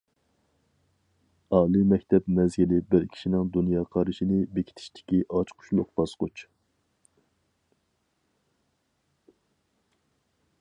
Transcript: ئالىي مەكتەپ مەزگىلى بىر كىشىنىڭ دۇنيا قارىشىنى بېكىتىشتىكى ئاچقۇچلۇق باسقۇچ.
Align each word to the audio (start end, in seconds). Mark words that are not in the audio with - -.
ئالىي 1.57 1.83
مەكتەپ 1.91 2.31
مەزگىلى 2.37 2.79
بىر 2.93 3.05
كىشىنىڭ 3.17 3.51
دۇنيا 3.57 3.83
قارىشىنى 3.97 4.39
بېكىتىشتىكى 4.55 5.21
ئاچقۇچلۇق 5.27 5.93
باسقۇچ. 6.01 6.47